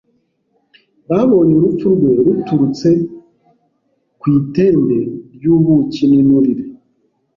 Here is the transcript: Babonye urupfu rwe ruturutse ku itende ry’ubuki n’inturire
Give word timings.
Babonye 1.09 1.53
urupfu 1.55 1.85
rwe 1.93 2.11
ruturutse 2.25 2.89
ku 4.19 4.25
itende 4.39 4.97
ry’ubuki 5.35 6.03
n’inturire 6.07 6.63